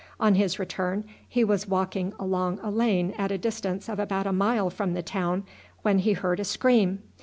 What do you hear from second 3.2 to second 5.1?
a distance of about a mile from the